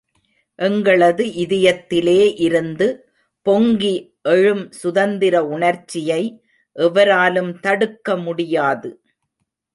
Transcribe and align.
எங்களது 0.59 1.25
இதயத்திலே 1.43 2.21
இருந்து 2.41 2.87
பொங்கி 3.45 3.93
எழும் 4.29 4.65
சுதந்திர 4.71 5.43
உணர்ச்சியை 5.45 6.21
எவராலும் 6.75 7.53
தடுக்க 7.59 8.17
முடியாது. 8.17 8.91